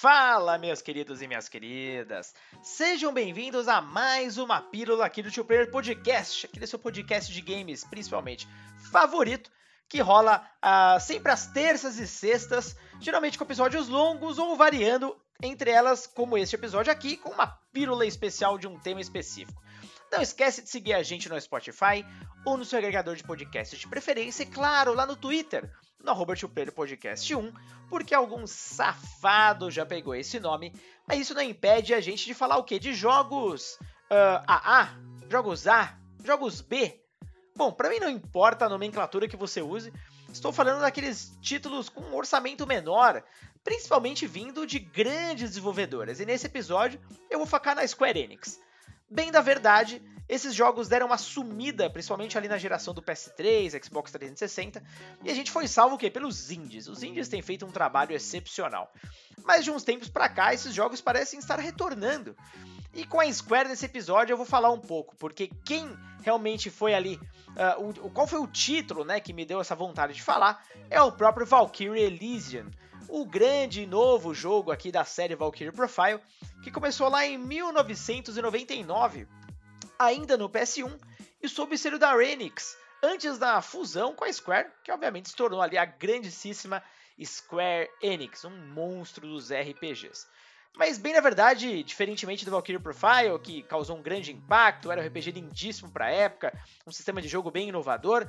[0.00, 2.34] Fala, meus queridos e minhas queridas!
[2.62, 7.42] Sejam bem-vindos a mais uma pílula aqui do Tio Player Podcast, aquele seu podcast de
[7.42, 8.48] games, principalmente
[8.90, 9.52] favorito,
[9.86, 15.70] que rola uh, sempre às terças e sextas, geralmente com episódios longos ou variando entre
[15.70, 19.62] elas, como este episódio aqui, com uma pílula especial de um tema específico.
[20.10, 22.04] Não esquece de seguir a gente no Spotify
[22.44, 25.70] ou no seu agregador de podcast de preferência e, claro, lá no Twitter,
[26.02, 26.34] no arroba
[26.74, 27.52] Podcast 1,
[27.88, 30.74] porque algum safado já pegou esse nome,
[31.06, 32.78] mas isso não impede a gente de falar o quê?
[32.78, 33.78] De jogos
[34.10, 34.88] uh, AA,
[35.28, 37.00] jogos A, jogos B.
[37.56, 39.92] Bom, para mim não importa a nomenclatura que você use,
[40.32, 43.22] estou falando daqueles títulos com um orçamento menor,
[43.62, 48.58] principalmente vindo de grandes desenvolvedoras, e nesse episódio eu vou focar na Square Enix.
[49.10, 54.12] Bem da verdade, esses jogos deram uma sumida, principalmente ali na geração do PS3, Xbox
[54.12, 54.80] 360,
[55.24, 56.08] e a gente foi salvo o quê?
[56.08, 56.86] Pelos indies.
[56.86, 58.92] Os indies têm feito um trabalho excepcional.
[59.44, 62.36] Mas de uns tempos para cá, esses jogos parecem estar retornando.
[62.94, 66.94] E com a Square nesse episódio eu vou falar um pouco, porque quem realmente foi
[66.94, 67.16] ali,
[67.78, 71.02] uh, o, qual foi o título né, que me deu essa vontade de falar, é
[71.02, 72.70] o próprio Valkyrie Elysian,
[73.08, 76.20] o grande novo jogo aqui da série Valkyrie Profile,
[76.62, 79.26] que começou lá em 1999,
[79.98, 80.98] ainda no PS1,
[81.42, 85.60] e sob ser da Enix, antes da fusão com a Square, que obviamente se tornou
[85.60, 86.82] ali a grandíssima
[87.22, 90.26] Square Enix, um monstro dos RPGs.
[90.76, 95.06] Mas bem na verdade, diferentemente do Valkyrie Profile, que causou um grande impacto, era um
[95.06, 98.28] RPG lindíssimo para a época, um sistema de jogo bem inovador,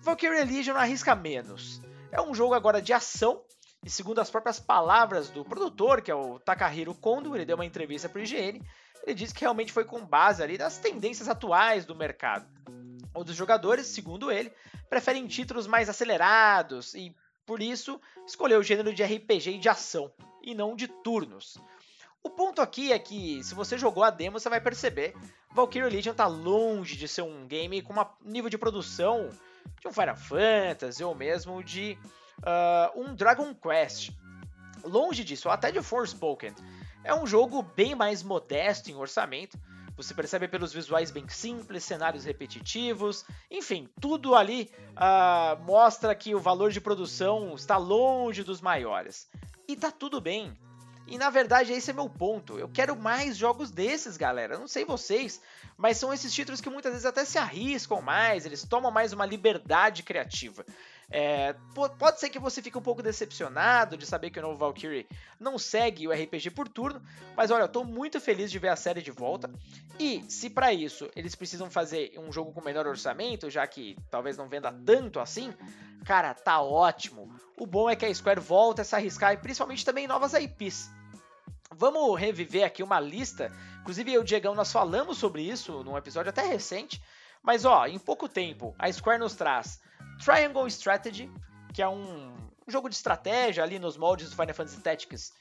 [0.00, 1.80] Valkyrie Legion arrisca menos.
[2.10, 3.42] É um jogo agora de ação,
[3.84, 7.64] e segundo as próprias palavras do produtor, que é o Takahiro Kondo, ele deu uma
[7.64, 8.60] entrevista para o IGN,
[9.04, 12.46] ele disse que realmente foi com base ali nas tendências atuais do mercado.
[13.14, 14.52] Os jogadores, segundo ele,
[14.90, 17.14] preferem títulos mais acelerados e,
[17.46, 21.56] por isso, escolheu o gênero de RPG e de ação, e não de turnos.
[22.22, 25.14] O ponto aqui é que, se você jogou a demo, você vai perceber
[25.56, 29.30] Valkyrie Legion está longe de ser um game com um nível de produção
[29.80, 31.96] de um Final Fantasy ou mesmo de
[32.38, 34.10] uh, um Dragon Quest.
[34.84, 36.54] Longe disso, até de Forspoken.
[37.02, 39.58] É um jogo bem mais modesto em orçamento.
[39.96, 46.40] Você percebe pelos visuais bem simples, cenários repetitivos, enfim, tudo ali uh, mostra que o
[46.40, 49.26] valor de produção está longe dos maiores.
[49.66, 50.54] E tá tudo bem.
[51.06, 52.58] E na verdade esse é meu ponto.
[52.58, 54.58] Eu quero mais jogos desses, galera.
[54.58, 55.40] Não sei vocês,
[55.76, 59.24] mas são esses títulos que muitas vezes até se arriscam mais, eles tomam mais uma
[59.24, 60.64] liberdade criativa.
[61.08, 61.54] É,
[61.98, 65.06] pode ser que você fique um pouco decepcionado de saber que o novo Valkyrie
[65.38, 67.00] não segue o RPG por turno,
[67.36, 69.48] mas olha, eu tô muito feliz de ver a série de volta.
[70.00, 74.36] E se para isso eles precisam fazer um jogo com menor orçamento, já que talvez
[74.36, 75.54] não venda tanto assim,
[76.04, 77.32] cara, tá ótimo.
[77.56, 80.90] O bom é que a Square volta a se arriscar e principalmente também novas IPs.
[81.70, 83.52] Vamos reviver aqui uma lista.
[83.80, 87.00] Inclusive, eu e o Diegão nós falamos sobre isso num episódio até recente.
[87.42, 89.80] Mas ó, em pouco tempo, a Square nos traz
[90.22, 91.30] Triangle Strategy,
[91.74, 92.34] que é um
[92.66, 95.32] jogo de estratégia ali nos moldes do Final Fantasy Tactics,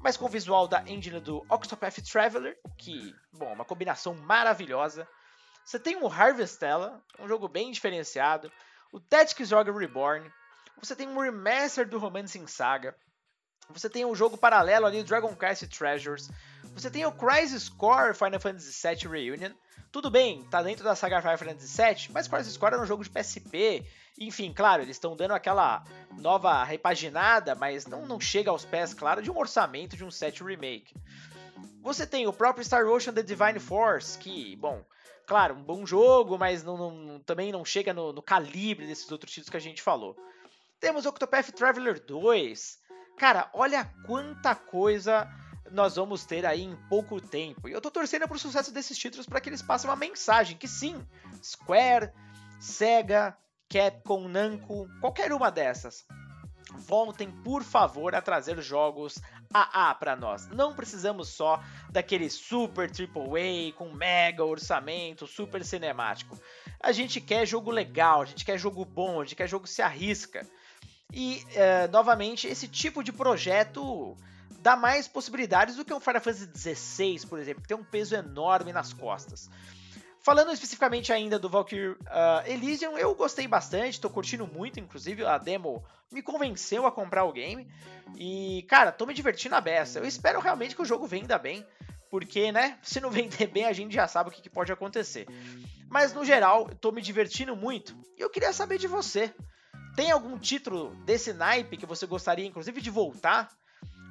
[0.00, 5.06] mas com o visual da engine do Octopath Traveler, que, bom, é uma combinação maravilhosa.
[5.64, 8.50] Você tem o Harvestella, um jogo bem diferenciado,
[8.92, 10.30] o Tactics Ogre Reborn,
[10.80, 12.96] você tem um remaster do Romancing Saga,
[13.68, 16.30] você tem um jogo paralelo ali, Dragon Quest Treasures,
[16.74, 19.52] você tem o Crisis Core Final Fantasy VII Reunion,
[19.92, 23.02] tudo bem, tá dentro da saga Final Fantasy VII, mas Crisis Core era um jogo
[23.02, 23.84] de PSP.
[24.18, 25.82] Enfim, claro, eles estão dando aquela
[26.18, 30.44] nova repaginada, mas não, não chega aos pés, claro, de um orçamento de um set
[30.44, 30.94] remake.
[31.82, 34.84] Você tem o próprio Star Ocean The Divine Force, que, bom,
[35.26, 39.32] claro, um bom jogo, mas não, não, também não chega no, no, calibre desses outros
[39.32, 40.16] títulos que a gente falou.
[40.78, 42.78] Temos Octopath Traveler 2.
[43.16, 45.28] Cara, olha quanta coisa
[45.70, 47.68] nós vamos ter aí em pouco tempo.
[47.68, 50.68] E eu tô torcendo pro sucesso desses títulos para que eles passem uma mensagem que
[50.68, 51.04] sim,
[51.42, 52.10] Square,
[52.58, 53.36] Sega,
[53.68, 56.04] Capcom, Namco, qualquer uma dessas,
[56.74, 59.18] voltem por favor a trazer jogos
[59.52, 60.48] AA para nós.
[60.48, 66.38] Não precisamos só daquele super AAA com mega orçamento, super cinemático.
[66.80, 69.70] A gente quer jogo legal, a gente quer jogo bom, a gente quer jogo que
[69.70, 70.46] se arrisca.
[71.12, 74.16] E, uh, novamente, esse tipo de projeto
[74.60, 78.14] dá mais possibilidades do que um Final Fantasy XVI, por exemplo, que tem um peso
[78.14, 79.50] enorme nas costas.
[80.22, 81.96] Falando especificamente ainda do Valkyrie uh,
[82.46, 87.32] Elysium, eu gostei bastante, tô curtindo muito, inclusive a demo me convenceu a comprar o
[87.32, 87.66] game.
[88.16, 89.98] E, cara, tô me divertindo a beça.
[89.98, 91.64] Eu espero realmente que o jogo venda bem,
[92.10, 95.26] porque, né, se não vender bem, a gente já sabe o que, que pode acontecer.
[95.88, 99.32] Mas, no geral, tô me divertindo muito e eu queria saber de você.
[99.96, 103.48] Tem algum título desse naipe que você gostaria, inclusive, de voltar?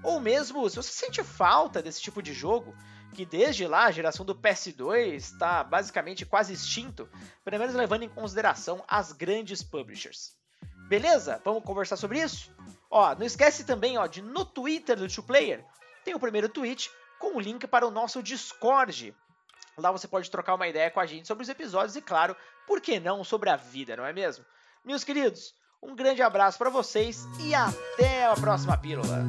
[0.03, 2.75] Ou mesmo se você sente falta desse tipo de jogo,
[3.13, 7.09] que desde lá a geração do PS2 está basicamente quase extinto,
[7.43, 10.33] pelo menos levando em consideração as grandes publishers.
[10.87, 11.41] Beleza?
[11.43, 12.51] Vamos conversar sobre isso?
[12.89, 15.65] Ó, não esquece também ó, de no Twitter do Two Player
[16.03, 19.15] tem o primeiro tweet com o link para o nosso Discord.
[19.77, 22.35] Lá você pode trocar uma ideia com a gente sobre os episódios e, claro,
[22.65, 24.43] por que não sobre a vida, não é mesmo?
[24.83, 29.23] Meus queridos, um grande abraço para vocês e até a próxima pílula.